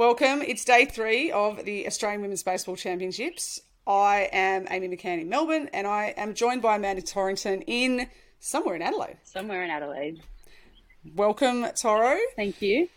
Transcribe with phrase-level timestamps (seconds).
[0.00, 0.40] Welcome.
[0.40, 3.60] It's day three of the Australian Women's Baseball Championships.
[3.86, 8.08] I am Amy McCann in Melbourne, and I am joined by Amanda Torrington in
[8.38, 9.18] somewhere in Adelaide.
[9.24, 10.22] Somewhere in Adelaide.
[11.14, 12.16] Welcome, Toro.
[12.34, 12.88] Thank you.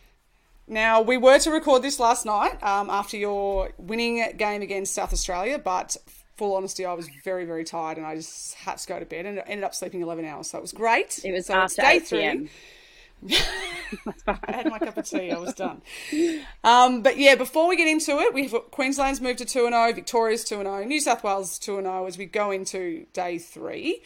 [0.65, 5.11] Now, we were to record this last night um, after your winning game against South
[5.11, 5.97] Australia, but
[6.37, 9.25] full honesty, I was very, very tired and I just had to go to bed
[9.25, 10.51] and ended up sleeping 11 hours.
[10.51, 11.19] So it was great.
[11.25, 12.49] It was so after day 8 three.
[14.27, 15.31] I had my cup of tea.
[15.31, 15.81] I was done.
[16.63, 19.73] Um, but yeah, before we get into it, we have Queensland's moved to two and
[19.73, 23.05] zero, Victoria's two and zero, New South Wales two and zero as we go into
[23.13, 24.01] day three.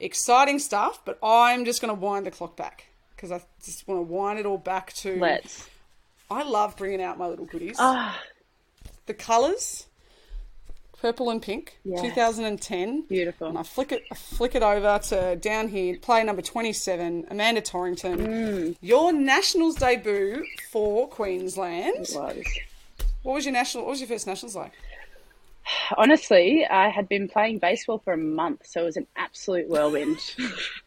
[0.00, 2.86] Exciting stuff, but I'm just going to wind the clock back
[3.16, 5.16] because I just want to wind it all back to.
[5.18, 5.68] Let's.
[6.30, 7.76] I love bringing out my little goodies.
[7.78, 8.20] Ah,
[9.06, 9.86] The colours,
[11.04, 12.00] purple and pink, Yeah.
[12.00, 13.02] 2010.
[13.02, 13.48] beautiful.
[13.48, 17.60] And I flick it, I flick it over to down here, play number 27, Amanda
[17.60, 18.16] Torrington.
[18.26, 18.76] Mm.
[18.80, 21.94] Your Nationals debut for Queensland.
[22.08, 22.44] It was.
[23.22, 23.84] What was your national?
[23.84, 24.72] What was your first Nationals like?
[25.98, 30.18] Honestly, I had been playing baseball for a month, so it was an absolute whirlwind.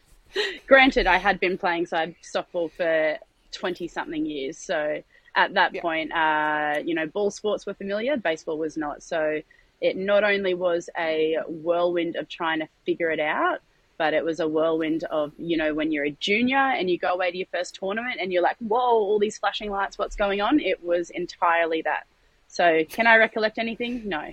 [0.66, 3.18] Granted, I had been playing side softball for
[3.52, 5.00] 20 something years, so
[5.36, 5.80] at that Yeah.
[5.82, 9.00] point, uh, you know, ball sports were familiar, baseball was not.
[9.04, 9.42] So
[9.80, 13.60] it not only was a whirlwind of trying to figure it out,
[13.96, 17.12] but it was a whirlwind of, you know, when you're a junior and you go
[17.12, 20.40] away to your first tournament and you're like, whoa, all these flashing lights, what's going
[20.40, 20.60] on?
[20.60, 22.06] It was entirely that.
[22.46, 24.08] So can I recollect anything?
[24.08, 24.32] No.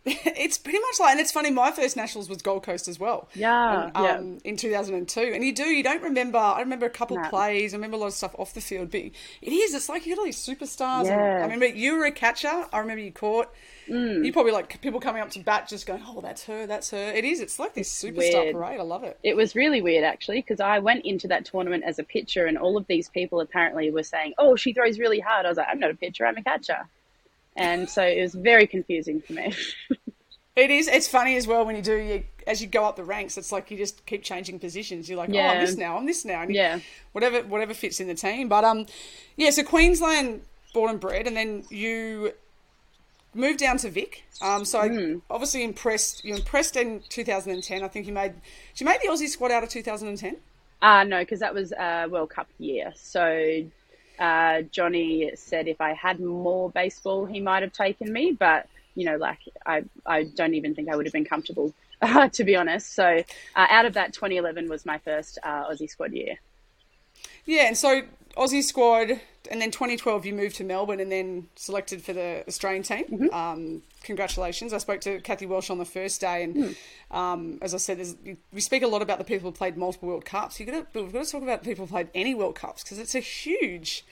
[0.06, 1.50] it's pretty much like, and it's funny.
[1.50, 3.28] My first Nationals was Gold Coast as well.
[3.34, 6.38] Yeah, And, um, in 2002, and you do you don't remember.
[6.38, 7.28] I remember a couple No.
[7.28, 7.74] plays.
[7.74, 9.74] I remember a lot of stuff off the field, but it is.
[9.74, 11.00] It's like you got all these superstars.
[11.00, 11.38] And Yeah.
[11.38, 12.66] I remember you were a catcher.
[12.72, 13.52] I remember you caught.
[13.88, 14.24] Mm.
[14.24, 17.12] You probably like people coming up to bat, just going, "Oh, that's her, that's her."
[17.14, 17.40] It is.
[17.40, 18.54] It's like this superstar weird.
[18.54, 18.80] parade.
[18.80, 19.18] I love it.
[19.22, 22.58] It was really weird actually because I went into that tournament as a pitcher and
[22.58, 25.68] all of these people apparently were saying, "Oh, she throws really hard." I was like,
[25.70, 26.86] "I'm not a pitcher, I'm a catcher."
[27.58, 29.54] And so it was very confusing for me.
[30.56, 30.88] It is.
[30.88, 31.94] It's funny as well when you do.
[31.96, 35.08] You, as you go up the ranks, it's like you just keep changing positions.
[35.08, 35.96] You're like, oh, I'm this now.
[35.96, 36.42] I'm this now.
[36.42, 36.80] And you- Yeah.
[37.12, 38.48] Whatever, whatever fits in the team.
[38.48, 38.86] But um,
[39.36, 39.50] yeah.
[39.50, 40.42] So Queensland,
[40.74, 42.32] born and bred, and then you
[43.34, 44.24] moved down to Vic.
[44.42, 45.18] Um, so Hmm.
[45.30, 46.24] obviously impressed.
[46.24, 47.84] You impressed in 2010.
[47.84, 48.32] I think you made.
[48.74, 50.38] Did you make the Aussie squad out of 2010?
[50.82, 52.92] Uh, no, because that was a World Cup year.
[52.96, 53.64] So
[54.18, 58.32] uh, Johnny said if I had more baseball, he might have taken me.
[58.32, 61.74] But, you know, like, I, I don't even think I would have been comfortable,
[62.32, 62.94] to be honest.
[62.94, 66.38] So uh, out of that, 2011 was my first uh, Aussie squad year.
[67.44, 68.02] Yeah, and so
[68.36, 72.82] Aussie squad, and then 2012 you moved to Melbourne and then selected for the Australian
[72.82, 73.04] team.
[73.04, 73.34] Mm-hmm.
[73.34, 74.72] Um, congratulations!
[74.72, 76.56] I spoke to Kathy Welsh on the first day, and
[77.10, 77.16] Hmm.
[77.16, 77.98] um, as I said,
[78.52, 80.58] we speak a lot about the people who played multiple World Cups.
[80.60, 82.54] You got to, but we've got to talk about the people who played any World
[82.54, 84.04] Cups because it's a huge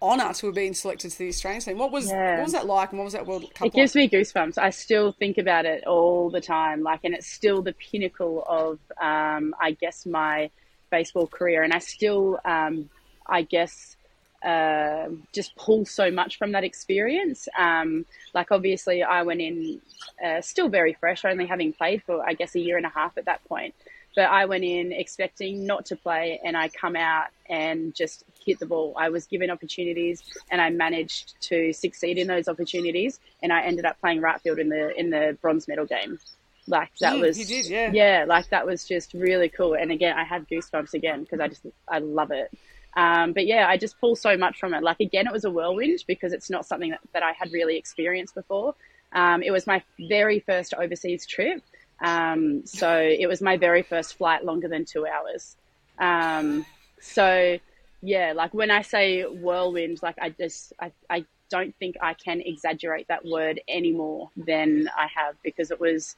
[0.00, 1.76] honour to have been selected to the Australian team.
[1.78, 2.36] What was Yeah.
[2.36, 4.12] what was that like, and what was that World Cup It gives like?
[4.12, 4.56] me goosebumps.
[4.58, 6.82] I still think about it all the time.
[6.82, 10.50] Like, and it's still the pinnacle of, um, I guess, my
[10.90, 11.62] baseball career.
[11.64, 12.88] And I still, um,
[13.26, 13.96] I guess,
[14.44, 17.48] uh, just pull so much from that experience.
[17.58, 19.80] Um, like, obviously, I went in
[20.24, 23.18] uh, still very fresh, only having played for, I guess, a year and a half
[23.18, 23.74] at that point.
[24.14, 28.58] But I went in expecting not to play, and I come out and just hit
[28.58, 28.94] the ball.
[28.98, 33.20] I was given opportunities, and I managed to succeed in those opportunities.
[33.42, 36.18] And I ended up playing right field in the in the bronze medal game.
[36.68, 37.90] Like that was you did, yeah.
[37.92, 39.74] yeah, like that was just really cool.
[39.74, 42.50] And again, I have goosebumps again because I just I love it.
[42.98, 44.82] Um, but yeah, I just pull so much from it.
[44.82, 47.76] Like again, it was a whirlwind because it's not something that, that I had really
[47.76, 48.74] experienced before.
[49.12, 51.62] Um, it was my very first overseas trip.
[52.00, 55.56] Um, so it was my very first flight longer than two hours.
[56.00, 56.66] Um,
[57.00, 57.58] so
[58.02, 62.40] yeah, like when I say whirlwind, like I just, I, I don't think I can
[62.40, 66.16] exaggerate that word any more than I have because it was,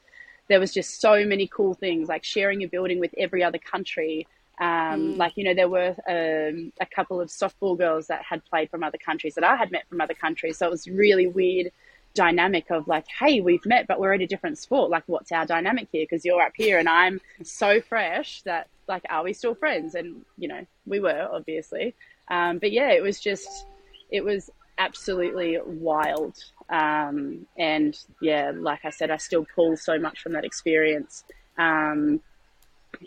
[0.49, 4.25] there was just so many cool things like sharing a building with every other country.
[4.61, 8.69] Um, Like, you know, there were um, a couple of softball girls that had played
[8.69, 10.57] from other countries that I had met from other countries.
[10.57, 11.71] So it was really weird
[12.13, 14.91] dynamic of like, hey, we've met, but we're in a different sport.
[14.91, 16.05] Like, what's our dynamic here?
[16.07, 19.95] Because you're up here and I'm so fresh that, like, are we still friends?
[19.95, 21.95] And, you know, we were, obviously.
[22.27, 23.65] Um, but yeah, it was just,
[24.09, 26.35] it was absolutely wild.
[26.69, 31.23] Um, and yeah, like I said, I still pull so much from that experience.
[31.57, 32.21] Um,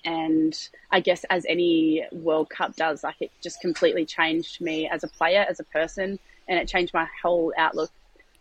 [0.05, 0.57] and
[0.91, 5.09] I guess as any World Cup does, like it just completely changed me as a
[5.09, 6.19] player, as a person,
[6.49, 7.91] and it changed my whole outlook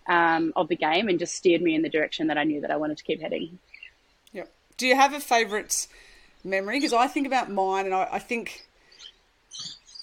[0.07, 2.71] um, of the game and just steered me in the direction that I knew that
[2.71, 3.59] I wanted to keep heading.
[4.33, 4.51] Yep.
[4.77, 5.87] Do you have a favourite
[6.43, 6.77] memory?
[6.79, 8.65] Because I think about mine, and I, I think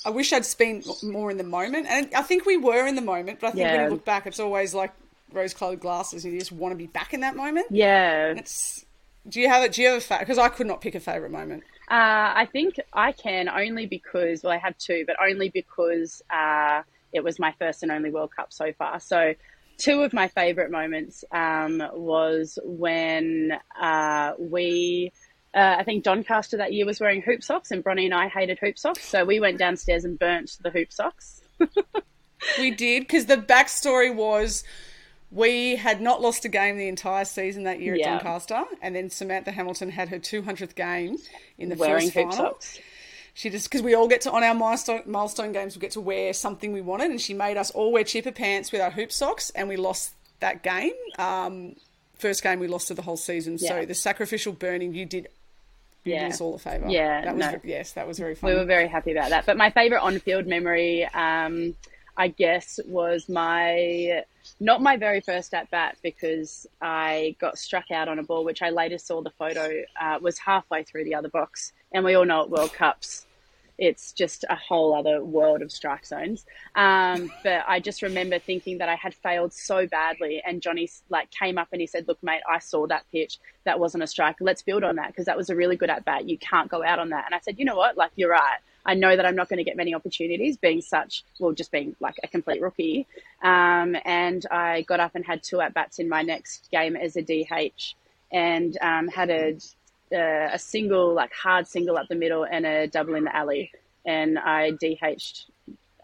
[0.04, 3.02] I wish I'd spent more in the moment, and I think we were in the
[3.02, 3.40] moment.
[3.40, 4.92] But I think when you look back, it's always like
[5.32, 7.66] rose-colored glasses, and you just want to be back in that moment.
[7.70, 8.34] Yeah.
[8.36, 8.84] It's.
[9.28, 9.72] Do you have it?
[9.72, 10.26] Do you have a favorite?
[10.26, 11.62] Because I could not pick a favorite moment.
[11.90, 16.82] Uh, I think I can only because, well, I have two, but only because uh,
[17.12, 19.00] it was my first and only World Cup so far.
[19.00, 19.34] So,
[19.76, 25.12] two of my favourite moments um, was when uh, we,
[25.54, 28.58] uh, I think Doncaster that year was wearing hoop socks, and Bronny and I hated
[28.58, 29.04] hoop socks.
[29.04, 31.42] So, we went downstairs and burnt the hoop socks.
[32.58, 34.64] We did because the backstory was
[35.30, 38.14] we had not lost a game the entire season that year Yeah.
[38.16, 41.18] at Doncaster, and then Samantha Hamilton had her 200th game
[41.58, 42.32] in the Wearing first final.
[42.32, 42.78] socks.
[43.32, 46.00] She just because we all get to on our milestone milestone games, we get to
[46.00, 49.12] wear something we wanted, and she made us all wear cheaper pants with our hoop
[49.12, 50.92] socks, and we lost that game.
[51.18, 51.76] Um,
[52.18, 53.56] first game we lost of the whole season.
[53.56, 55.28] So the sacrificial burning, you did.
[56.02, 56.24] You Yeah.
[56.24, 56.88] did us all a favour.
[56.88, 57.60] Yeah, that was no.
[57.62, 58.50] yes, that was very fun.
[58.50, 59.44] we were very happy about that.
[59.46, 61.76] But my favorite on-field memory, um,
[62.20, 64.24] I guess, was my
[64.60, 68.60] not my very first at bat because I got struck out on a ball, which
[68.60, 72.26] I later saw the photo uh, was halfway through the other box, and we all
[72.26, 73.24] know at World Cups.
[73.78, 76.44] It's just a whole other world of strike zones.
[76.74, 81.30] Um, but I just remember thinking that I had failed so badly, and Johnny like
[81.30, 83.38] came up and he said, "Look, mate, I saw that pitch.
[83.64, 84.36] That wasn't a strike.
[84.40, 86.28] Let's build on that because that was a really good at bat.
[86.28, 87.96] You can't go out on that." And I said, "You know what?
[87.96, 88.58] Like, you're right.
[88.84, 91.96] I know that I'm not going to get many opportunities, being such well, just being
[92.00, 93.06] like a complete rookie."
[93.42, 97.16] Um, and I got up and had two at bats in my next game as
[97.16, 97.94] a DH,
[98.32, 99.56] and um, had a
[100.12, 103.72] uh, a single, like hard single up the middle, and a double in the alley.
[104.06, 105.44] And I DH'd,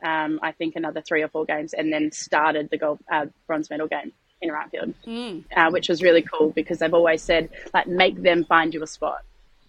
[0.05, 3.70] um, I think, another three or four games, and then started the gold uh, bronze
[3.70, 4.12] medal game
[4.43, 4.94] in right field,
[5.56, 8.87] uh, which was really cool because they've always said like make them find you a
[8.87, 9.23] spot.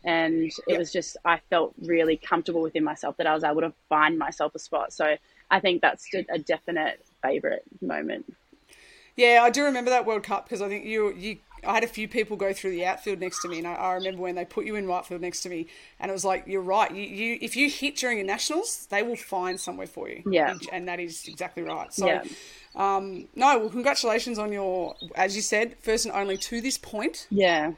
[0.08, 0.80] And it Yep.
[0.80, 4.56] was just I felt really comfortable within myself that I was able to find myself
[4.56, 4.94] a spot.
[4.94, 5.18] So
[5.52, 8.26] I think that's a a definite favorite moment.
[9.18, 11.88] Yeah, I do remember that World Cup because I think you you I had a
[11.88, 14.46] few people go through the outfield next to me, and I, I remember when they
[14.46, 15.68] put you in right field next to me,
[16.00, 16.92] and it was like you're right.
[16.94, 20.24] You, you if you hit during your nationals, they will find somewhere for you.
[20.30, 20.52] Yeah.
[20.52, 21.92] and, and that is exactly right.
[21.94, 22.24] So, Yeah.
[22.76, 27.28] um, no, well, congratulations on your, as you said, first and only to this point.
[27.30, 27.74] Yeah,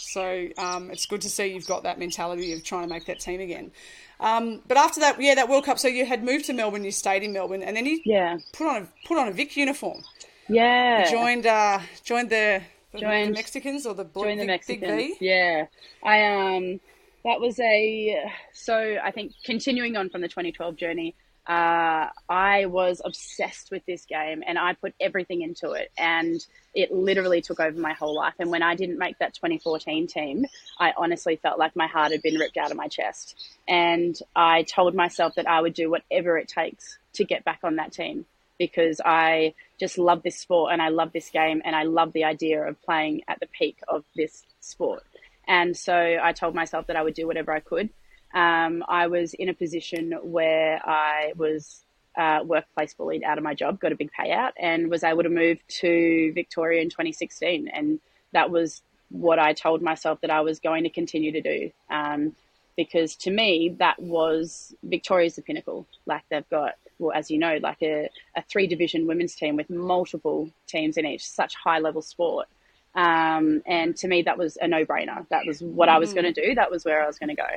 [0.00, 3.20] So um, it's good to see you've got that mentality of trying to make that
[3.20, 3.70] team again.
[4.18, 5.78] Um, but after that, yeah, that World Cup.
[5.78, 8.66] So you had moved to Melbourne, you stayed in Melbourne, and then you yeah, put
[8.66, 10.02] on a put on a Vic uniform
[10.50, 11.10] yeah.
[11.10, 12.62] joined uh joined the
[12.92, 15.14] the, the Joined- Mexicans or the bl- Join the Mexicans.
[15.20, 15.66] Yeah,
[16.02, 16.80] I um,
[17.24, 21.14] that was a so I think continuing on from the 2012 journey.
[21.50, 26.92] Uh, I was obsessed with this game and I put everything into it, and it
[26.92, 28.34] literally took over my whole life.
[28.38, 30.46] And when I didn't make that 2014 team,
[30.78, 33.34] I honestly felt like my heart had been ripped out of my chest.
[33.66, 37.76] And I told myself that I would do whatever it takes to get back on
[37.76, 38.26] that team
[38.56, 42.24] because I just love this sport and I love this game and I love the
[42.24, 45.02] idea of playing at the peak of this sport.
[45.48, 47.90] And so I told myself that I would do whatever I could.
[48.32, 51.84] Um, I was in a position where I was
[52.16, 55.28] uh, workplace bullied out of my job, got a big payout, and was able to
[55.28, 57.68] move to Victoria in 2016.
[57.68, 58.00] And
[58.32, 61.70] that was what I told myself that I was going to continue to do.
[61.90, 62.34] Um,
[62.76, 65.86] because to me, that was Victoria's the pinnacle.
[66.06, 69.68] Like they've got, well, as you know, like a, a three division women's team with
[69.68, 72.48] multiple teams in each, such high level sport.
[72.94, 75.26] Um, and to me, that was a no brainer.
[75.28, 76.54] That was what I was going to do.
[76.54, 77.48] That was where I was going to go.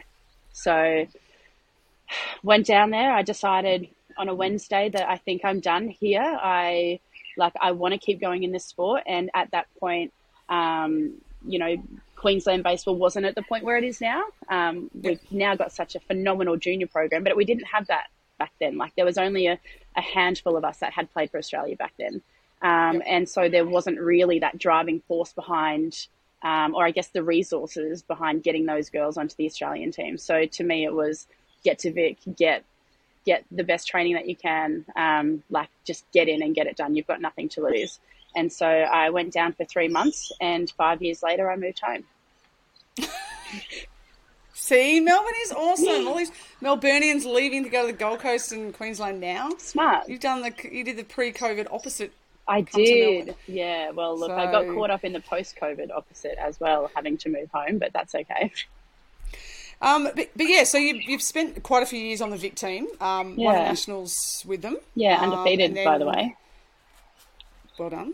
[0.53, 1.07] So
[2.43, 3.11] went down there.
[3.11, 6.21] I decided on a Wednesday that I think I'm done here.
[6.21, 6.99] I
[7.35, 10.13] like I want to keep going in this sport, and at that point,
[10.49, 11.75] um, you know,
[12.15, 14.23] Queensland baseball wasn't at the point where it is now.
[14.49, 18.07] Um, we've now got such a phenomenal junior program, but we didn't have that
[18.37, 18.77] back then.
[18.77, 19.59] Like there was only a,
[19.97, 22.21] a handful of us that had played for Australia back then.
[22.61, 26.07] Um, and so there wasn't really that driving force behind,
[26.43, 30.17] um, or I guess the resources behind getting those girls onto the Australian team.
[30.17, 31.25] So to me, it was
[31.63, 32.63] get to Vic, get
[33.25, 36.75] get the best training that you can, um, like just get in and get it
[36.75, 36.95] done.
[36.95, 37.99] You've got nothing to lose.
[38.35, 42.03] And so I went down for three months, and five years later, I moved home.
[44.53, 46.07] See, Melbourne is awesome.
[46.07, 46.31] All these
[46.61, 49.51] Melburnians leaving to go to the Gold Coast and Queensland now.
[49.57, 50.07] Smart.
[50.07, 52.13] You've done the you did the pre-COVID opposite.
[52.47, 53.35] I did.
[53.47, 53.91] Yeah.
[53.91, 57.49] Well, look, I got caught up in the post-COVID opposite as well, having to move
[57.53, 58.51] home, but that's okay.
[59.81, 62.55] Um, but, but yeah, so you, you've spent quite a few years on the Vic
[62.55, 62.87] team.
[63.01, 63.63] Um, Won Yeah.
[63.65, 64.77] nationals with them.
[64.95, 66.35] Yeah, Um, undefeated, by the way.
[67.77, 68.13] Well done.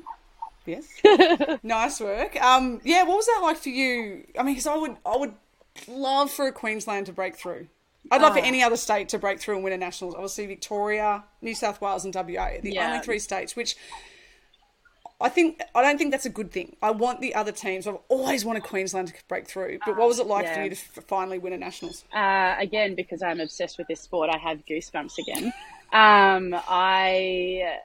[0.66, 0.86] Yes.
[1.64, 2.42] nice work.
[2.42, 4.26] Um, yeah, what was that like for you?
[4.38, 5.34] I mean, because I would, I would
[5.88, 7.68] love for a Queensland to break through.
[8.12, 10.16] I'd love for any other state to break through and win a nationals.
[10.16, 12.88] Obviously, Victoria, New South Wales, and WA the Yeah.
[12.88, 13.76] only three states which
[15.22, 16.78] I think I don't think that's a good thing.
[16.82, 17.88] I want the other teams.
[17.88, 19.80] I've always wanted Queensland to break through.
[19.86, 22.06] But what was it like for you to f- finally win a nationals?
[22.14, 25.54] Uh, again, because I'm obsessed with this sport, I have goosebumps again.
[25.92, 27.80] Um, I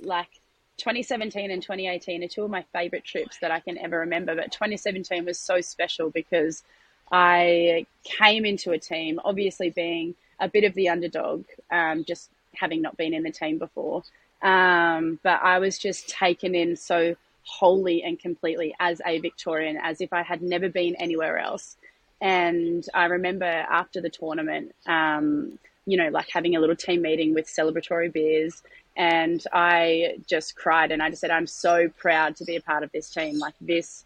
[0.00, 0.30] like
[0.78, 4.34] 2017 and 2018 are two of my favorite trips that I can ever remember.
[4.34, 6.62] But 2017 was so special because
[7.10, 12.82] I came into a team, obviously being a bit of the underdog, um, just having
[12.82, 14.02] not been in the team before.
[14.42, 20.00] Um, but I was just taken in so wholly and completely as a Victorian, as
[20.00, 21.76] if I had never been anywhere else.
[22.20, 27.34] And I remember after the tournament, um, you know, like having a little team meeting
[27.34, 28.62] with celebratory beers.
[28.96, 32.84] And I just cried and I just said, I'm so proud to be a part
[32.84, 33.38] of this team.
[33.38, 34.04] Like this,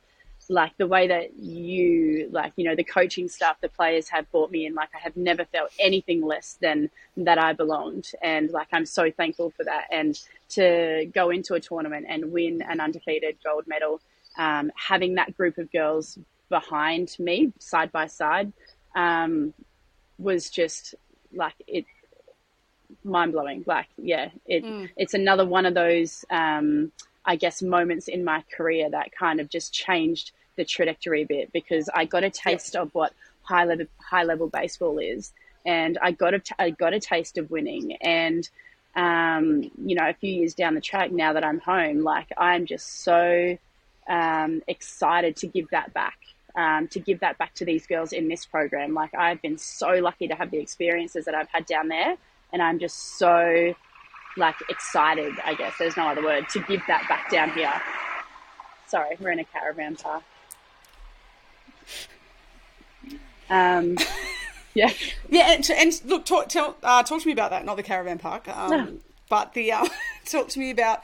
[0.48, 4.50] like the way that you, like, you know, the coaching staff, the players have brought
[4.50, 8.12] me in, like I have never felt anything less than that I belonged.
[8.22, 9.86] And like, I'm so thankful for that.
[9.90, 10.18] And
[10.50, 14.00] to go into a tournament and win an undefeated gold medal,
[14.38, 18.52] um, having that group of girls behind me side by side
[18.94, 19.52] um,
[20.18, 20.94] was just
[21.34, 21.84] like it
[23.04, 23.64] mind blowing.
[23.66, 24.64] Like, yeah, it
[24.96, 26.92] it's another one of those um,
[27.26, 31.52] I guess moments in my career that kind of just changed the trajectory a bit
[31.52, 35.32] because I got a taste of what high level high level baseball is,
[35.64, 38.48] and I got a t- I got a taste of winning and.
[38.94, 42.64] Um, you know, a few years down the track, now that I'm home, like I'm
[42.64, 43.58] just so
[44.08, 46.16] um, excited to give that back,
[46.56, 48.94] um, to give that back to these girls in this program.
[48.94, 52.16] Like I've been so lucky to have the experiences that I've had down there,
[52.54, 53.74] and I'm just so
[54.36, 55.34] like excited.
[55.44, 57.72] I guess there's no other word to give that back down here.
[58.86, 60.22] Sorry, we're in a caravan park.
[63.48, 63.96] Um,
[64.74, 64.92] yeah,
[65.28, 67.64] Yeah, and, and look, talk, tell, uh, talk to me about that.
[67.64, 68.92] Not the caravan park, um, No.
[69.28, 69.86] but the uh,
[70.26, 71.00] talk to me about.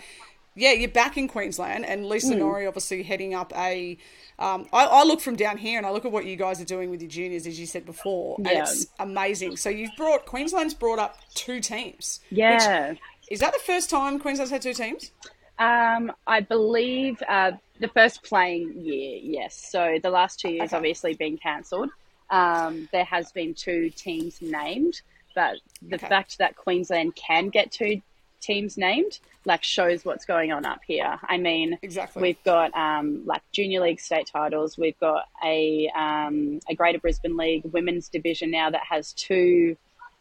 [0.55, 2.07] Yeah, you're back in Queensland, and.
[2.07, 3.97] Lisa Norrie obviously heading up a.
[4.39, 6.65] Um, I, I look from down here, and I look at what you guys are
[6.67, 8.61] doing with your juniors, as you said before, and Yeah.
[8.65, 9.57] it's amazing.
[9.57, 12.21] So you've brought Queensland's brought up two teams.
[12.31, 12.95] yeah.
[13.33, 15.11] Is that the first time Queensland's had two teams?
[15.59, 19.71] Um, I believe uh, the first playing year, yes.
[19.73, 20.77] So the last two years Okay.
[20.77, 21.89] obviously been cancelled.
[22.29, 25.01] Um, there has been two teams named,
[25.35, 26.09] but the Okay.
[26.09, 28.03] fact that Queensland can get two
[28.43, 31.19] teams named like shows what's going on up here.
[31.27, 32.21] I mean, Exactly.
[32.21, 34.77] we've got um, like junior league state titles.
[34.77, 39.77] We've got a um, a Greater Brisbane League women's division now that has two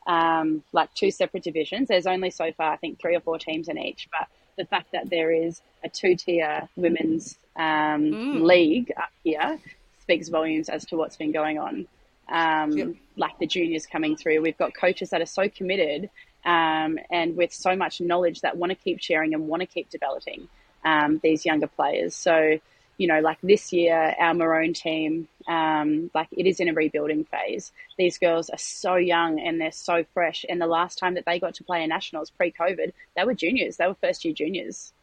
[0.08, 1.88] um, like two separate divisions.
[1.88, 4.08] There's only so far, I think, three or four teams in each.
[4.12, 4.28] But
[4.58, 9.60] the fact that there is a two-tier women's um, league up here
[10.02, 11.88] speaks volumes as to what's been going on.
[12.30, 12.88] Um, Yep.
[13.18, 16.10] Like the juniors coming through, we've got coaches that are so committed
[16.46, 19.90] um, and with so much knowledge that want to keep sharing and want to keep
[19.90, 20.48] developing
[20.84, 22.16] um, these younger players.
[22.16, 22.60] So
[23.02, 27.26] you know, like this year, our Maroon team, um, like it is in a rebuilding
[27.26, 27.72] phase.
[27.98, 30.46] These girls are so young and they're so fresh.
[30.48, 33.34] And the last time that they got to play in nationals pre COVID, they were
[33.34, 34.94] juniors, they were first year juniors.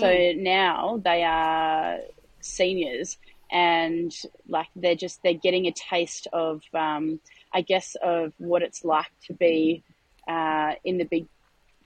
[0.00, 1.98] So now they are
[2.40, 3.18] seniors
[3.50, 4.10] and
[4.48, 7.20] like they're just, they're getting a taste of, um,
[7.52, 9.82] I guess, of what it's like to be
[10.26, 11.26] uh, in the big,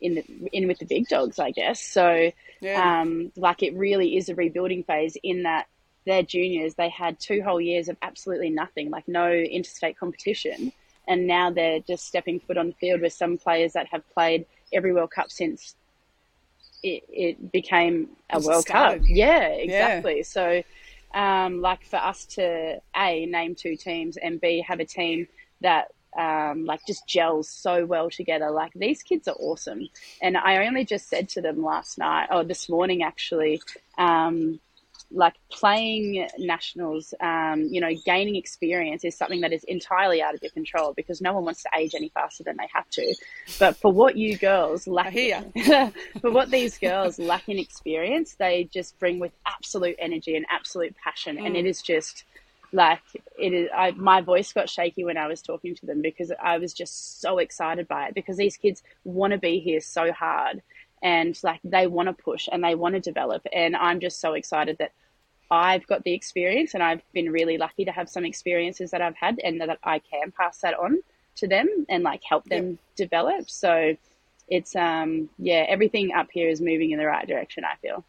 [0.01, 1.81] in the, in with the big dogs, I guess.
[1.81, 3.01] So, Yeah.
[3.01, 5.67] um, like it really is a rebuilding phase in that
[6.05, 6.75] they're juniors.
[6.75, 10.73] They had two whole years of absolutely nothing, like no interstate competition.
[11.09, 14.47] And now they're just stepping foot on the field with some players that have played
[14.73, 15.75] every World Cup since
[16.83, 19.01] it, it became a Since it World started.
[19.03, 19.09] Cup.
[19.09, 20.23] Yeah, exactly.
[20.23, 20.63] So,
[21.15, 25.29] um, like for us to A, name two teams and B, have a team
[25.61, 28.51] that um, like just gels so well together.
[28.51, 29.89] Like these kids are awesome.
[30.23, 33.61] And I only just said to them last night, or this morning actually,
[33.99, 34.61] um,
[35.11, 40.43] like playing nationals, um, you know, gaining experience is something that is entirely out of
[40.43, 43.15] your control because no one wants to age any faster than they have to.
[43.59, 45.15] But for what you girls lack,
[46.21, 50.97] for what these girls lack in experience, they just bring with absolute energy and absolute
[51.03, 52.25] passion, and it is just
[52.73, 53.01] like
[53.39, 56.59] it is I, my voice got shaky when i was talking to them because i
[56.59, 60.63] was just so excited by it because these kids want to be here so hard
[61.03, 64.35] and like they want to push and they want to develop and i'm just so
[64.35, 64.93] excited that
[65.51, 69.17] i've got the experience and i've been really lucky to have some experiences that i've
[69.17, 70.99] had and that i can pass that on
[71.37, 73.95] to them and like help them develop so
[74.49, 78.05] it's um yeah everything up here is moving in the right direction i feel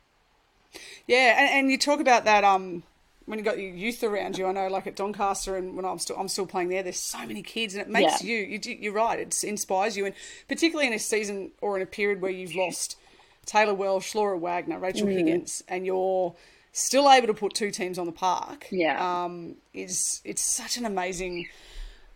[1.07, 2.43] Yeah, and, and you talk about that.
[2.43, 2.83] Um,
[3.27, 4.47] when you got your youth around you.
[4.47, 7.19] I know, like at Doncaster, and when I'm still I'm still playing there, there's so
[7.19, 8.31] many kids, and it makes Yeah.
[8.35, 9.19] you, you you're right.
[9.19, 10.15] It inspires you, and
[10.47, 12.97] particularly in a season or in a period where you've lost
[13.45, 15.13] Taylor Welsh, Laura Wagner, Rachel Mm.
[15.17, 16.33] Higgins, and you're
[16.71, 18.67] still able to put two teams on the park.
[18.71, 19.23] Yeah.
[19.25, 21.47] um, is it's such an amazing.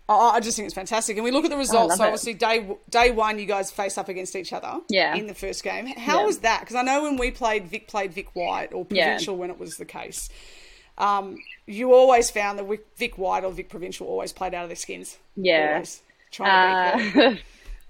[0.09, 1.89] I I just think it's fantastic, and we look at the results.
[1.89, 2.07] love So it.
[2.07, 4.79] obviously, day day one, you guys face up against each other.
[4.89, 5.15] Yeah.
[5.15, 6.25] In the first game, how Yeah.
[6.25, 6.61] was that?
[6.61, 9.05] Because I know when we played, Vic played Vic White or Yeah.
[9.07, 10.29] Provincial when it was the case.
[11.01, 14.69] Um, you always found that Vic- Vic White or Vic Provincial always played out of
[14.69, 15.17] their skins.
[15.35, 15.73] Yeah.
[15.73, 16.01] Always.
[16.31, 17.35] Trying to beat Uh,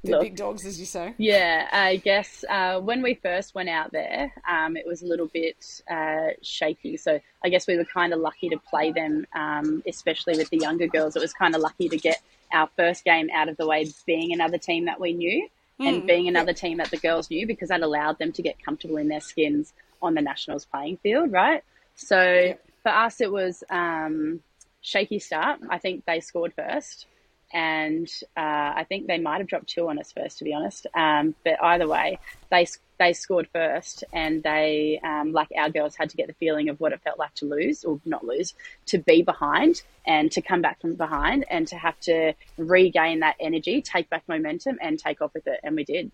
[0.03, 1.13] the, big dogs, as you say.
[1.17, 5.27] Yeah, I guess uh, when we first went out there, um, it was a little
[5.27, 6.97] bit uh, shaky.
[6.97, 10.57] So I guess we were kind of lucky to play them, um, especially with the
[10.57, 11.15] younger girls.
[11.15, 12.21] It was kind of lucky to get
[12.53, 15.47] our first game out of the way, being another team that we knew
[15.79, 18.97] and being another team that the girls knew, because that allowed them to get comfortable
[18.97, 21.63] in their skins on the nationals playing field, right?
[21.95, 24.41] So for us, it was um,
[24.81, 25.59] shaky start.
[25.69, 27.05] I think they scored first
[27.53, 28.07] and
[28.37, 30.87] uh, I think they might have dropped two on us first, to be honest.
[30.93, 32.19] Um, but either way,
[32.49, 36.69] they they scored first, and they um, like our girls had to get the feeling
[36.69, 38.53] of what it felt like to lose or not lose,
[38.87, 43.35] to be behind and to come back from behind and to have to regain that
[43.39, 46.11] energy, take back momentum, and take off with it, and we did.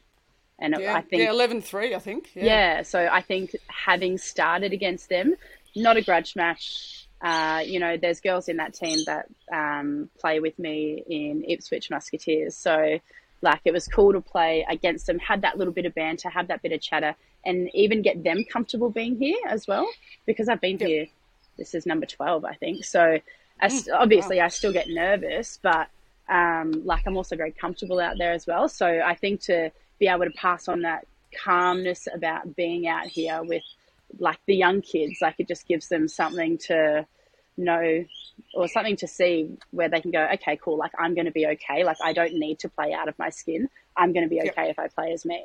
[0.60, 2.32] And Yeah, I think yeah, 11-3, I think.
[2.34, 2.46] Yeah.
[2.46, 5.36] yeah, so I think having started against them,
[5.78, 7.08] not a grudge match.
[7.22, 11.90] Uh, you know, there's girls in that team that um, play with me in Ipswich
[11.90, 12.56] Musketeers.
[12.56, 13.00] So,
[13.42, 16.48] like, it was cool to play against them, had that little bit of banter, have
[16.50, 17.16] that bit of chatter,
[17.46, 19.88] and even get them comfortable being here as well.
[20.26, 20.88] Because I've been Yep.
[20.88, 21.08] here,
[21.58, 22.84] this is number 12, I think.
[22.86, 23.20] So,
[23.60, 25.88] I s obviously, I still get nervous, but
[26.30, 28.68] um, like, I'm also very comfortable out there as well.
[28.70, 31.08] So, I think to be able to pass on that
[31.44, 33.64] calmness about being out here with
[34.20, 37.06] like the young kids like it just gives them something to
[37.58, 38.06] know
[38.54, 41.46] or something to see where they can go okay cool like i'm going to be
[41.48, 44.38] okay like i don't need to play out of my skin i'm going to be
[44.38, 44.54] Yep.
[44.58, 45.44] okay if i play as me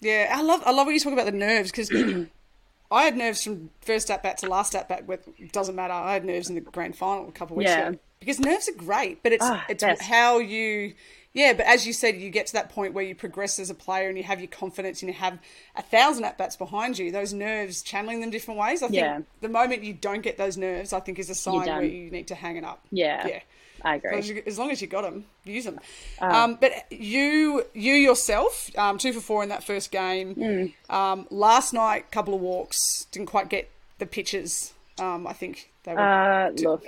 [0.00, 1.90] Yeah, I love I love when you talk about the nerves because
[2.90, 5.06] I had nerves from first at bat to last at bat.
[5.06, 5.94] With doesn't matter.
[5.94, 7.88] I had nerves in the grand final a couple of weeks Yeah.
[7.88, 10.02] ago because nerves are great, but it's Ah, it's best.
[10.02, 10.94] how you.
[11.36, 13.74] Yeah, but as you said, you get to that point where you progress as a
[13.74, 15.38] player and you have your confidence and you have
[15.76, 17.12] a thousand at bats behind you.
[17.12, 18.82] Those nerves, channeling them different ways.
[18.82, 19.20] I think Yeah.
[19.42, 22.28] the moment you don't get those nerves, I think is a sign where you need
[22.28, 22.80] to hang it up.
[22.90, 23.40] yeah Yeah.
[23.82, 25.78] i agree As, you, as long as you got them, use them.
[26.22, 26.44] Ah.
[26.44, 30.34] Um, but you, you yourself, um, two for four in that first game.
[30.36, 30.72] Mm.
[30.88, 34.72] Um, last night, couple of walks, didn't quite get the pitches.
[34.98, 36.00] Um, I think they were.
[36.00, 36.86] Uh, look,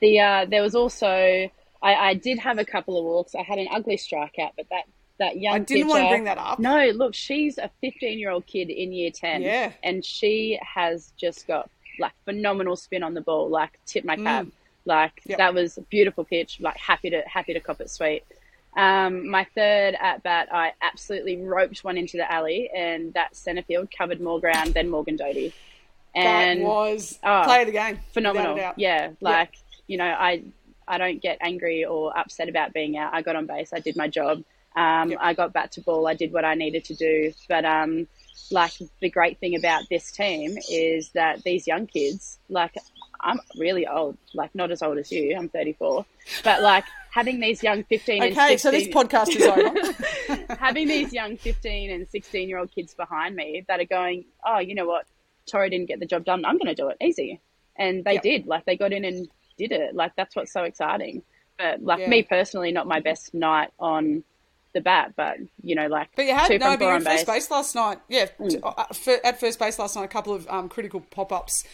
[0.00, 1.48] the uh, there was also
[1.82, 3.34] I, I did have a couple of walks.
[3.34, 4.84] I had an ugly strikeout, but that
[5.18, 6.58] that young I didn't want to bring that up.
[6.58, 9.42] No, look, she's a 15 year old kid in year 10.
[9.42, 9.72] Yeah.
[9.82, 14.46] And she has just got like phenomenal spin on the ball, like tip my cap.
[14.86, 15.30] Like Mm.
[15.30, 15.38] Yep.
[15.38, 18.24] that was a beautiful pitch, like happy to happy to cop it sweet.
[18.76, 23.62] Um, my third at bat, I absolutely roped one into the alley, and that centre
[23.62, 25.52] field covered more ground than Morgan Doty.
[26.14, 28.00] And that was oh, play of the game.
[28.12, 28.54] phenomenal.
[28.54, 28.78] without a doubt.
[28.78, 29.54] Yeah, like
[29.86, 30.42] you know, I
[30.90, 33.14] I don't get angry or upset about being out.
[33.14, 33.72] I got on base.
[33.72, 34.42] I did my job.
[34.76, 35.18] Um, Yep.
[35.22, 36.06] I got back to ball.
[36.06, 37.32] I did what I needed to do.
[37.48, 38.06] But um,
[38.50, 42.74] like the great thing about this team is that these young kids, like
[43.20, 45.36] I'm really old, like not as old as you.
[45.36, 46.04] I'm 34,
[46.44, 50.54] but like having these young 15 and Okay, 16, so this podcast is over.
[50.58, 54.58] having these young 15 and 16 year old kids behind me that are going, oh,
[54.58, 55.06] you know what,
[55.50, 56.44] Tori didn't get the job done.
[56.44, 57.40] I'm going to do it easy.
[57.76, 58.22] And they Yep.
[58.22, 58.46] did.
[58.46, 59.28] Like they got in and
[59.68, 59.94] did it.
[59.94, 61.22] Like that's what's so exciting.
[61.58, 62.08] But like Yeah.
[62.08, 64.24] me personally, not my best night on
[64.72, 67.02] the bat, but you know, like But you had two no, but you were at
[67.02, 67.50] first base.
[67.50, 67.98] last night.
[68.08, 68.26] Yeah,
[68.62, 68.84] uh,
[69.24, 71.64] at first base last night, a couple of um, critical pop ups,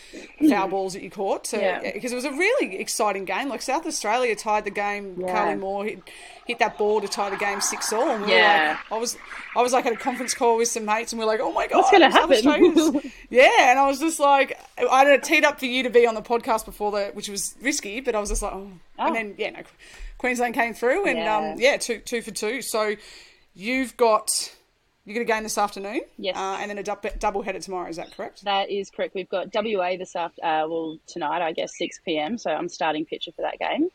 [0.49, 1.53] foul balls that you caught.
[1.53, 1.92] Yeah.
[1.92, 3.49] because it was a really exciting game.
[3.49, 5.16] Like South Australia tied the game.
[5.20, 5.31] Yeah.
[5.33, 5.99] Carly Moore hit,
[6.47, 8.09] hit that ball to tie the game six all.
[8.11, 8.79] And we were Yeah.
[8.91, 9.17] like, I was
[9.57, 11.53] I was like at a conference call with some mates, and we are like, oh
[11.53, 13.01] my god, What's gonna happen?
[13.31, 16.07] Yeah, and I was just like, I had it teed up for you to be
[16.07, 19.07] on the podcast before the, which was risky, but I was just like, oh, Oh.
[19.07, 19.61] and then yeah, no,
[20.19, 21.37] Queensland came through, and Yeah.
[21.37, 22.63] um, yeah, two two for two.
[22.63, 22.95] So
[23.55, 24.53] you've got
[25.05, 26.37] you got a game this afternoon, Yes.
[26.37, 27.89] uh, and then a dou- double header tomorrow.
[27.89, 28.43] Is that correct?
[28.45, 29.15] That is correct.
[29.15, 32.37] We've got WA this after, uh, well, tonight, I guess, 6 p.m.
[32.39, 33.89] So I'm starting pitcher for that game.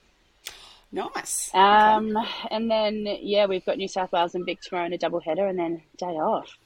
[0.92, 1.50] Nice.
[1.54, 2.18] Um,
[2.50, 5.48] and then, yeah, we've got New South Wales and Vic tomorrow in a double header
[5.48, 6.58] and then day off.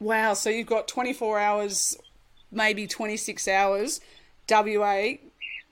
[0.00, 0.34] Wow.
[0.34, 1.96] So you've got twenty four hours,
[2.50, 4.00] maybe twenty six hours.
[4.48, 5.12] WA,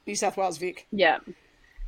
[0.06, 0.86] New South Wales, Vic.
[0.92, 1.18] Yeah.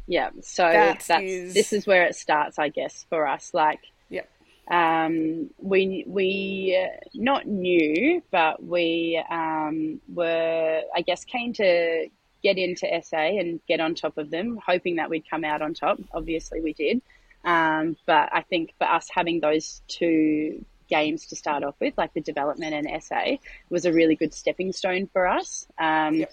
[0.07, 0.31] Yeah.
[0.43, 3.53] So That that's is- this is where it starts, I guess, for us.
[3.55, 4.29] Like, Yep.
[4.71, 12.09] um, we we uh, not knew, but we um, were, I guess, keen to
[12.45, 15.75] get into SA and get on top of them, hoping that we'd come out on
[15.75, 15.99] top.
[16.13, 17.03] Obviously, we did.
[17.45, 22.15] Um, but I think for us having those two games to start off with, like
[22.15, 23.39] the development and SA,
[23.71, 25.67] was a really good stepping stone for us.
[25.79, 26.33] Um, yep.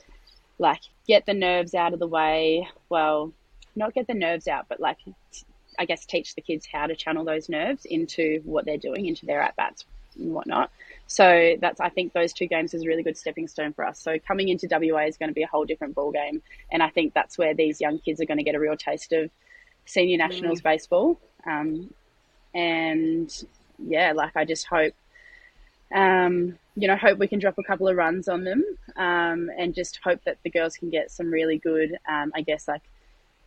[0.60, 2.68] Like, get the nerves out of the way.
[2.90, 3.34] Well,
[3.76, 4.98] not get the nerves out, but like
[5.80, 9.26] I guess, teach the kids how to channel those nerves into what they're doing, into
[9.26, 10.70] their at bats and whatnot.
[11.12, 14.00] So that's I think those two games is a really good stepping stone for us.
[14.00, 16.88] So coming into WA is going to be a whole different ball game, and I
[16.88, 19.30] think that's where these young kids are going to get a real taste of
[19.86, 20.64] senior nationals mm.
[20.64, 21.20] baseball.
[21.46, 21.94] Um,
[22.56, 23.30] and
[23.78, 24.94] yeah, like I just hope,
[25.94, 28.64] um, you know, hope we can drop a couple of runs on them,
[28.96, 32.70] um, and just hope that the girls can get some really good, um, I guess,
[32.70, 32.84] like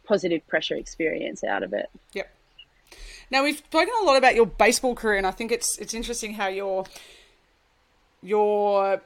[0.05, 1.89] positive pressure experience out of it.
[2.13, 2.31] Yep.
[3.31, 6.35] Now we've spoken a lot about your baseball career, and I think it's it's interesting
[6.35, 6.85] how your
[8.25, 9.01] your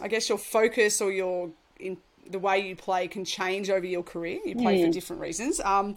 [0.00, 4.02] I guess your focus or your in the way you play can change over your
[4.02, 4.40] career.
[4.44, 4.86] You play mm.
[4.86, 5.60] for different reasons.
[5.60, 5.94] Um,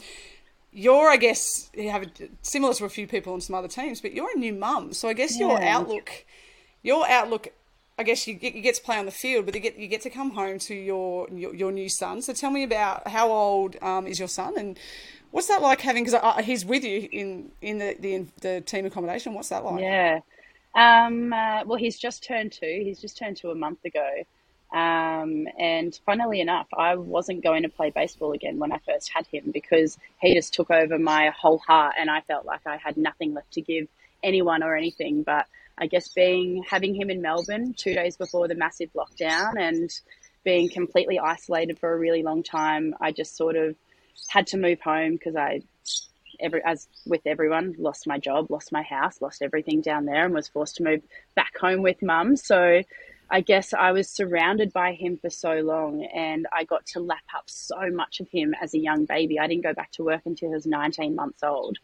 [0.72, 2.08] you're, I guess, you have a,
[2.44, 5.10] similar to a few people on some other teams, but you're a new mum, so
[5.10, 5.48] I guess yeah.
[5.48, 6.26] your outlook,
[6.84, 7.48] your outlook
[8.00, 9.88] I guess you get, you get to play on the field, but you get you
[9.88, 12.22] get to come home to your your, your new son.
[12.22, 14.80] So tell me about how old um, is your son and
[15.32, 16.06] what's that like having?
[16.06, 19.34] Because he's with you in in the, the, the team accommodation.
[19.34, 19.82] What's that like?
[19.82, 20.20] Yeah.
[20.76, 22.82] Um, uh, well, he's just turned two.
[22.84, 24.08] He's just turned two a month ago.
[24.72, 29.26] Um, and funnily enough, I wasn't going to play baseball again when I first had
[29.28, 32.96] him because he just took over my whole heart, and I felt like I had
[32.98, 33.88] nothing left to give
[34.24, 35.24] anyone or anything.
[35.24, 39.90] But I guess being having him in Melbourne two days before the massive lockdown and
[40.44, 43.76] being completely isolated for a really long time, I just sort of
[44.28, 45.62] had to move home because I,
[46.40, 50.34] every as with everyone, lost my job, lost my house, lost everything down there, and
[50.34, 51.02] was forced to move
[51.36, 52.36] back home with mum.
[52.36, 52.84] So.
[53.32, 57.26] I guess I was surrounded by him for so long and I got to lap
[57.36, 59.38] up so much of him as a young baby.
[59.38, 61.78] I didn't go back to work until he was 19 months old.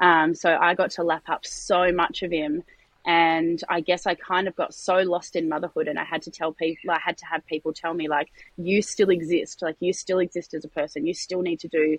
[0.00, 2.64] Um, so I got to lap up so much of him
[3.08, 6.30] and I guess I kind of got so lost in motherhood and I had to
[6.30, 9.92] tell people I had to have people tell me like you still exist like you
[9.92, 11.98] still exist as a person you still need to do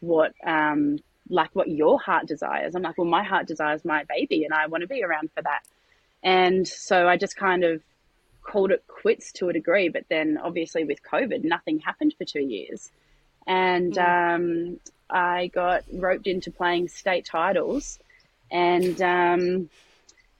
[0.00, 4.44] what um like what your heart desires I'm like well my heart desires my baby
[4.44, 5.62] and I want to be around for that
[6.22, 7.82] and so I just kind of
[8.42, 12.40] called it quits to a degree but then obviously with covid nothing happened for 2
[12.40, 12.90] years
[13.46, 14.34] and mm.
[14.34, 17.98] um I got roped into playing state titles
[18.50, 19.68] and um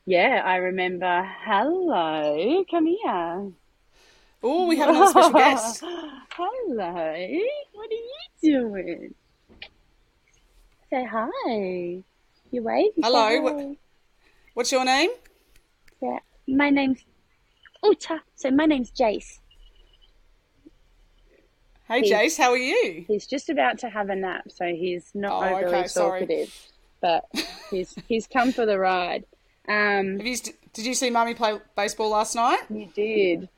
[0.09, 1.31] yeah, I remember.
[1.44, 3.53] Hello, come here.
[4.42, 5.81] Oh, we have another special guest.
[6.33, 7.38] Hello,
[7.74, 9.14] what are you doing?
[10.90, 12.03] Say hi.
[12.51, 12.92] You wave.
[13.03, 13.40] Hello.
[13.42, 13.77] What,
[14.55, 15.11] what's your name?
[16.01, 17.05] Yeah, my name's
[17.85, 18.22] Uta.
[18.37, 19.40] So my name's Jace.
[21.87, 23.05] Hey, he's, Jace, how are you?
[23.07, 26.48] He's just about to have a nap, so he's not oh, overly okay, talkative.
[26.48, 26.48] Sorry.
[27.01, 27.24] But
[27.70, 29.24] he's he's come for the ride.
[29.68, 30.37] Um, you,
[30.72, 32.62] did you see Mummy play baseball last night?
[32.70, 33.48] You did.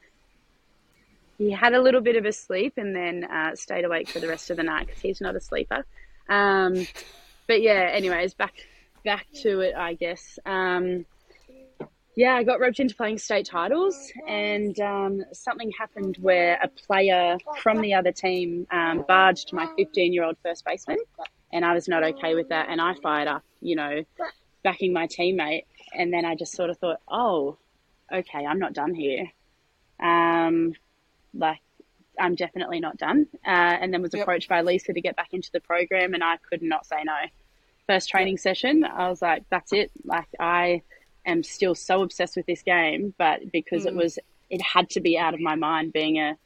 [1.38, 4.29] He had a little bit of a sleep and then uh, stayed awake for the
[4.29, 5.87] rest of the night because he's not a sleeper.
[6.29, 6.87] Um,
[7.51, 8.55] but yeah, anyways, back
[9.05, 10.39] back to it, I guess.
[10.47, 11.05] Um,
[12.15, 17.39] yeah, I got roped into playing state titles, and um, something happened where a player
[17.61, 20.99] from the other team um, barged my 15 year old first baseman,
[21.53, 22.69] and I was not okay with that.
[22.69, 24.05] And I fired up, you know,
[24.63, 27.59] backing my teammate and then I just sort of thought, oh,
[28.13, 29.27] okay, I'm not done here.
[29.99, 30.75] Um,
[31.35, 31.61] like,
[32.19, 33.27] I'm definitely not done.
[33.47, 34.23] Uh, and then was yep.
[34.23, 37.15] approached by Lisa to get back into the program, and I could not say no.
[37.90, 39.90] First training session, I was like, that's it.
[40.05, 40.83] Like, I
[41.26, 43.88] am still so obsessed with this game, but because mm.
[43.88, 44.16] it was,
[44.48, 46.37] it had to be out of my mind being a,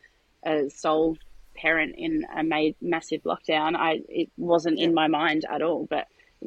[0.46, 1.18] a sole
[1.54, 3.76] parent in a made massive lockdown.
[3.76, 4.88] I it wasn't yep.
[4.88, 5.86] in my mind at all.
[5.88, 6.06] But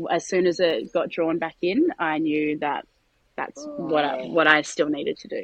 [0.09, 2.87] as soon as it got drawn back in, I knew that
[3.35, 5.43] that's what I, what I still needed to do.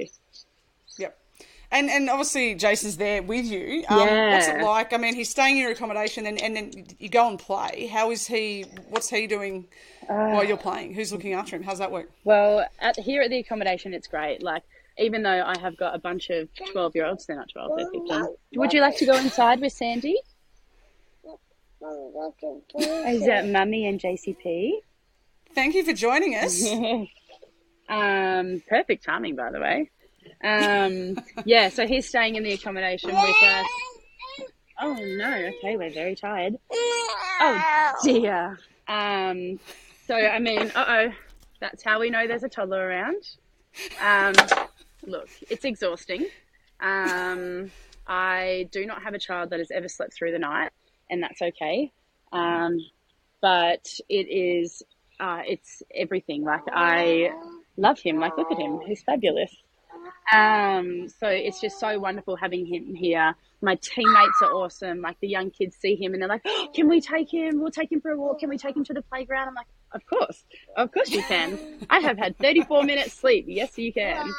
[1.73, 3.83] And and obviously Jason's there with you.
[3.89, 4.33] Um, yeah.
[4.35, 4.93] What's it like?
[4.93, 7.87] I mean, he's staying in your accommodation, and, and then you go and play.
[7.87, 8.65] How is he?
[8.89, 9.65] What's he doing
[10.03, 10.93] uh, while you're playing?
[10.93, 11.63] Who's looking after him?
[11.63, 12.11] How's that work?
[12.25, 14.43] Well, at, here at the accommodation, it's great.
[14.43, 14.61] Like
[14.99, 17.89] even though I have got a bunch of twelve year olds, they're not twelve, they're
[17.89, 18.27] fifteen.
[18.55, 20.15] Would you like to go inside with Sandy?
[21.81, 24.73] Is that Mummy and JCP?
[25.55, 26.63] Thank you for joining us.
[27.89, 29.89] um, perfect timing, by the way.
[30.43, 33.67] Um, yeah, so he's staying in the accommodation with us.
[34.81, 35.51] Oh no!
[35.57, 36.55] Okay, we're very tired.
[36.71, 38.59] Oh dear.
[38.87, 39.59] Um,
[40.07, 41.13] so I mean, uh oh,
[41.59, 43.23] That's how we know there's a toddler around.
[44.01, 44.33] Um,
[45.05, 46.27] look, it's exhausting.
[46.81, 47.71] Um,
[48.05, 50.71] I do not have a child that has ever slept through the night,
[51.09, 51.91] and that's okay.
[52.33, 52.79] Um,
[53.41, 54.83] but it is,
[55.19, 56.43] uh, it's everything.
[56.43, 57.31] Like I
[57.77, 58.19] love him.
[58.19, 59.55] Like look at him, he's fabulous.
[60.31, 63.35] Um, so it's just so wonderful having him here.
[63.61, 65.01] My teammates are awesome.
[65.01, 67.61] Like the young kids see him and they're like, oh, "Can we take him?
[67.61, 68.39] We'll take him for a walk.
[68.39, 70.43] Can we take him to the playground?" I'm like, "Of course,
[70.75, 71.57] of course you can."
[71.89, 73.45] I have had 34 minutes sleep.
[73.47, 74.29] Yes, you can.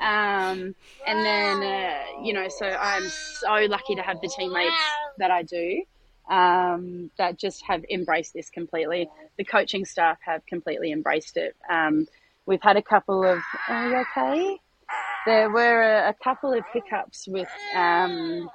[0.00, 0.74] Um,
[1.06, 4.74] and then uh, you know, so I'm so lucky to have the teammates
[5.18, 5.82] that I do.
[6.30, 9.08] Um, that just have embraced this completely.
[9.38, 11.56] The coaching staff have completely embraced it.
[11.70, 12.06] Um,
[12.44, 14.58] we've had a couple of, are you okay?
[15.26, 18.48] There were a, a couple of hiccups with, um,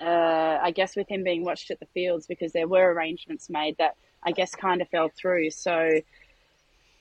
[0.00, 3.76] uh, I guess, with him being watched at the fields because there were arrangements made
[3.78, 5.50] that I guess kind of fell through.
[5.50, 6.00] So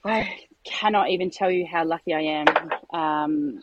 [0.06, 2.48] I cannot even tell you how lucky I am.
[2.94, 3.60] Um,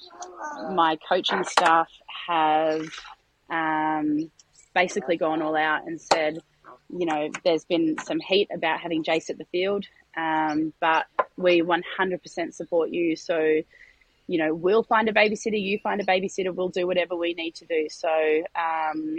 [0.75, 1.89] my coaching staff
[2.27, 2.89] have
[3.49, 4.31] um,
[4.75, 6.41] basically gone all out and said,
[6.91, 11.07] you know, there's been some heat about having Jace at the field, um, but
[11.37, 13.15] we 100% support you.
[13.15, 13.63] So
[14.27, 17.55] you know, we'll find a babysitter, you find a babysitter, we'll do whatever we need
[17.57, 17.89] to do.
[17.91, 19.17] So, um,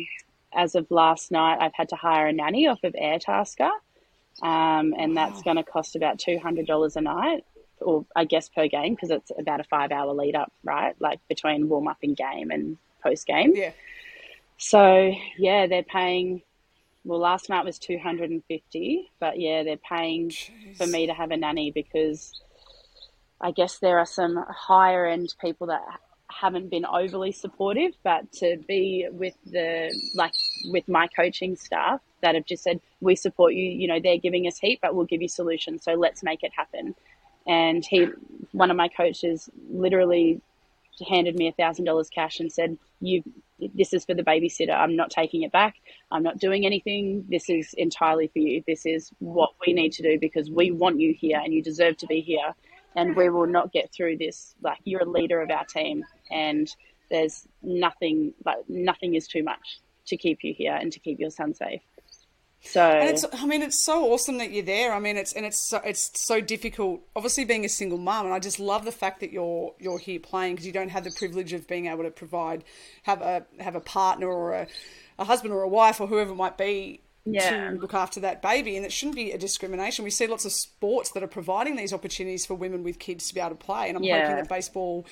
[0.55, 3.71] as of last night, I've had to hire a nanny off of Airtasker,
[4.41, 7.45] um, and that's going to cost about $200 a night,
[7.79, 10.95] or I guess per game, because it's about a five hour lead up, right?
[10.99, 13.53] Like between warm up and game and post game.
[13.55, 13.71] Yeah.
[14.57, 16.41] So, yeah, they're paying.
[17.05, 20.77] Well, last night was 250 but yeah, they're paying Jeez.
[20.77, 22.41] for me to have a nanny because
[23.43, 25.81] I guess there are some higher end people that
[26.31, 30.33] haven't been overly supportive, but to be with the like
[30.71, 34.47] with my coaching staff that have just said we support you, you know, they're giving
[34.47, 35.83] us heat, but we'll give you solutions.
[35.83, 36.95] So let's make it happen.
[37.45, 38.07] And he,
[38.53, 40.41] one of my coaches, literally
[41.05, 43.23] handed me a thousand dollars cash and said, "You,
[43.75, 44.73] this is for the babysitter.
[44.73, 45.75] I'm not taking it back.
[46.09, 47.25] I'm not doing anything.
[47.29, 48.63] This is entirely for you.
[48.65, 51.97] This is what we need to do because we want you here and you deserve
[51.97, 52.55] to be here."
[52.95, 54.55] And we will not get through this.
[54.61, 56.69] Like you're a leader of our team, and
[57.09, 61.29] there's nothing like nothing is too much to keep you here and to keep your
[61.29, 61.81] son safe.
[62.65, 64.93] So and it's, I mean, it's so awesome that you're there.
[64.93, 67.01] I mean, it's and it's so, it's so difficult.
[67.13, 70.19] Obviously, being a single mum, and I just love the fact that you're you're here
[70.19, 72.63] playing because you don't have the privilege of being able to provide
[73.03, 74.67] have a have a partner or a,
[75.19, 77.71] a husband or a wife or whoever it might be yeah.
[77.71, 78.75] to look after that baby.
[78.75, 80.03] And it shouldn't be a discrimination.
[80.03, 83.33] We see lots of sports that are providing these opportunities for women with kids to
[83.33, 83.87] be able to play.
[83.87, 84.21] And I'm yeah.
[84.21, 85.05] hoping that baseball.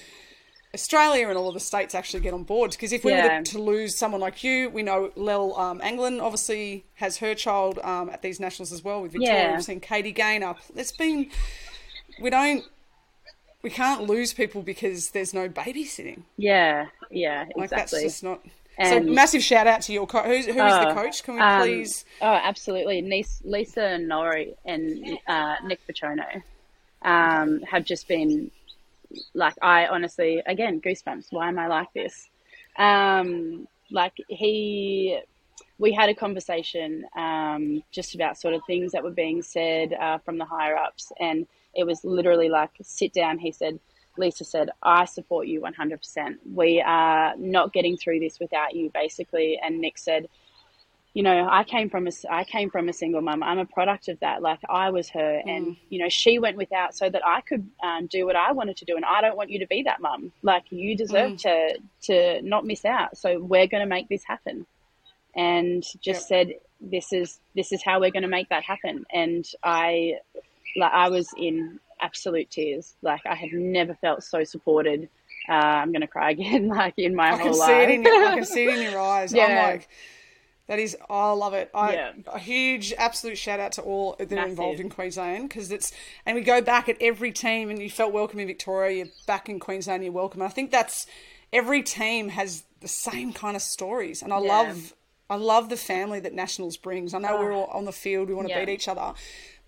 [0.74, 3.39] Australia and all of the states actually get on board because if we yeah.
[3.39, 7.78] were to, lose someone like you, we know Lel um, Anglin obviously has her child
[7.80, 9.41] um, at these nationals as well with Victoria.
[9.41, 9.56] Yeah.
[9.56, 10.56] We've seen Katie Gaynor.
[10.74, 11.30] It's been
[12.21, 12.63] we don't
[13.62, 16.24] we can't lose people because there's no babysitting.
[16.38, 17.62] Yeah, yeah, exactly.
[17.62, 18.41] Like that's just not.
[18.78, 20.26] And so massive shout out to your coach.
[20.26, 21.24] Who's, who is the oh, coach?
[21.24, 22.06] Can we um, please?
[22.22, 23.02] Oh, absolutely.
[23.44, 26.42] Lisa Norrie and uh, Nick Pachono
[27.02, 28.50] um, have just been
[29.34, 31.28] like, I honestly, again, goosebumps.
[31.32, 32.30] Why am I like this?
[32.78, 35.20] Um, like he,
[35.78, 40.18] we had a conversation um, just about sort of things that were being said uh,
[40.20, 43.38] from the higher ups, and it was literally like, sit down.
[43.38, 43.80] He said,
[44.17, 46.38] Lisa said, I support you 100%.
[46.54, 49.60] We are not getting through this without you, basically.
[49.63, 50.28] And Nick said,
[51.13, 53.43] you know, I came from a, I came from a single mum.
[53.43, 54.41] I'm a product of that.
[54.41, 55.50] Like I was her, mm.
[55.50, 58.78] and you know, she went without so that I could um, do what I wanted
[58.78, 58.95] to do.
[58.95, 60.32] And I don't want you to be that mum.
[60.41, 61.41] Like you deserve mm.
[61.41, 63.17] to to not miss out.
[63.17, 64.65] So we're going to make this happen.
[65.36, 66.47] And just yep.
[66.47, 69.06] said, this is this is how we're going to make that happen.
[69.12, 70.15] And I,
[70.78, 72.96] like, I was in absolute tears.
[73.02, 75.10] Like I have never felt so supported.
[75.48, 77.90] Uh, I'm gonna cry again, like in my I whole life.
[77.90, 79.34] Your, I can see it in your eyes.
[79.34, 79.46] yeah.
[79.46, 79.90] I'm like,
[80.72, 81.70] that is, oh, I love it.
[81.74, 82.12] I, yeah.
[82.28, 85.92] A huge, absolute shout out to all that are involved in Queensland because it's,
[86.26, 88.98] and we go back at every team, and you felt welcome in Victoria.
[88.98, 90.42] You're back in Queensland, you're welcome.
[90.42, 91.08] And I think that's
[91.52, 94.48] every team has the same kind of stories, and I yeah.
[94.48, 94.94] love.
[95.30, 97.14] I love the family that Nationals brings.
[97.14, 97.40] I know oh.
[97.40, 98.66] we're all on the field, we want to yeah.
[98.66, 99.14] beat each other,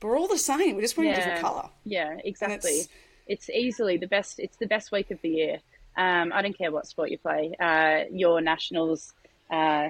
[0.04, 0.76] but we're all the same.
[0.76, 1.16] We're just wearing yeah.
[1.16, 1.70] different colour.
[1.86, 2.72] Yeah, exactly.
[2.72, 2.90] It's,
[3.26, 4.38] it's, easily the best.
[4.38, 5.60] It's the best week of the year.
[5.96, 7.56] Um, I don't care what sport you play.
[7.58, 9.14] Uh, your nationals
[9.50, 9.88] uh,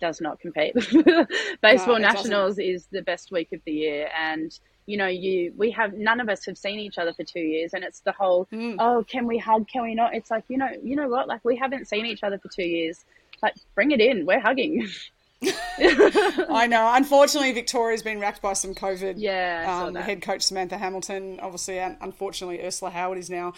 [0.00, 0.74] does not compete.
[1.62, 2.64] Baseball no, nationals doesn't.
[2.64, 6.28] is the best week of the year, and you know, you we have none of
[6.28, 8.74] us have seen each other for two years, and it's the whole mm.
[8.80, 9.68] oh, can we hug?
[9.68, 10.16] Can we not?
[10.16, 11.28] It's like you know, you know what?
[11.28, 13.04] Like we haven't seen each other for two years.
[13.40, 14.26] Like bring it in.
[14.26, 14.88] We're hugging.
[15.78, 16.90] I know.
[16.94, 19.14] Unfortunately, Victoria's been racked by some COVID.
[19.18, 23.52] Yeah, um, head coach Samantha Hamilton, obviously, and unfortunately, Ursula Howard is now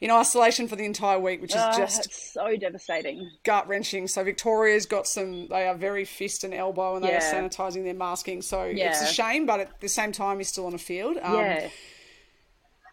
[0.00, 3.30] in isolation for the entire week, which is Oh, just so devastating.
[3.44, 4.06] gut wrenching.
[4.08, 5.48] So Victoria's got some.
[5.48, 7.16] They are very fist and elbow, and they Yeah.
[7.18, 8.40] are sanitising their masking.
[8.42, 11.18] So it's a shame, but at the same time, he's still on a field.
[11.20, 11.68] Um, yeah.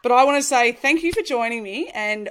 [0.03, 2.30] But I want to say thank you for joining me, and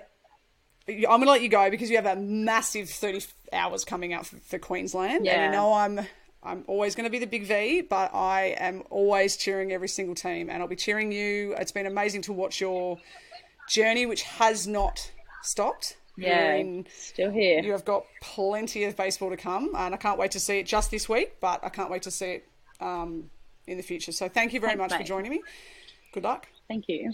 [0.89, 3.23] I'm going to let you go because you have a massive 30
[3.53, 5.47] hours coming up for, for Queensland, and Yeah.
[5.47, 6.01] you know I'm.
[6.43, 10.15] I'm always going to be the big V, but I am always cheering every single
[10.15, 11.57] team, and I'll be cheering you.
[11.59, 12.99] It's been amazing to watch your
[13.69, 15.11] journey, which has not
[15.43, 15.97] stopped.
[16.17, 16.55] Yeah.
[16.55, 17.63] in- Still here.
[17.65, 20.67] you have got plenty of baseball to come, and I can't wait to see it
[20.67, 22.49] just this week, but I can't wait to see it
[22.81, 23.29] um,
[23.67, 24.13] in the future.
[24.13, 25.43] So thank you very Thanks, much for joining me.
[26.13, 26.47] Good luck.
[26.69, 27.13] Thank you.